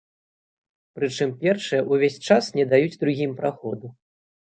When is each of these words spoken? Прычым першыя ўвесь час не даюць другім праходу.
Прычым 0.99 1.29
першыя 1.45 1.81
ўвесь 1.91 2.19
час 2.27 2.51
не 2.59 2.69
даюць 2.75 2.99
другім 3.07 3.31
праходу. 3.43 3.97